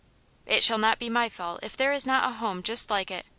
"It 0.47 0.63
shall 0.63 0.79
not 0.79 0.97
be 0.97 1.11
my 1.11 1.29
fault 1.29 1.59
if 1.61 1.77
there 1.77 1.93
is 1.93 2.07
not 2.07 2.25
a 2.27 2.33
home 2.33 2.63
just 2.63 2.89
like 2.89 3.11
it 3.11 3.23